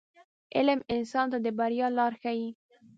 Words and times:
•علم 0.57 0.79
انسان 0.95 1.25
ته 1.31 1.37
د 1.45 1.47
بریا 1.59 1.87
لار 1.97 2.13
ښیي. 2.21 2.47